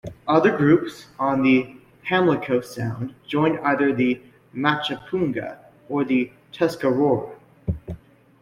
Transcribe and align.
Other 0.27 0.57
groups 0.57 1.05
on 1.19 1.43
the 1.43 1.75
Pamlico 2.03 2.59
Sound 2.61 3.13
joined 3.27 3.59
either 3.59 3.93
the 3.93 4.19
Machapunga 4.51 5.59
or 5.89 6.03
the 6.03 6.31
Tuscarora. 6.51 7.35